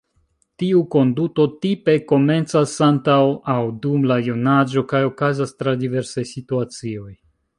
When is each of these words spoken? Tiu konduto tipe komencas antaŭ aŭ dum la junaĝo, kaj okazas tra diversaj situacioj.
Tiu 0.61 0.79
konduto 0.93 1.43
tipe 1.65 1.93
komencas 2.11 2.73
antaŭ 2.87 3.19
aŭ 3.55 3.59
dum 3.85 4.09
la 4.13 4.19
junaĝo, 4.31 4.85
kaj 4.95 5.05
okazas 5.11 5.57
tra 5.61 5.75
diversaj 5.85 6.27
situacioj. 6.35 7.09